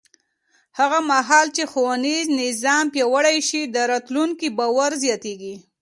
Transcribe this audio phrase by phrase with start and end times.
[0.79, 5.55] هغه مهال چې ښوونیز نظام پیاوړی شي، د راتلونکي باور زیاتېږي.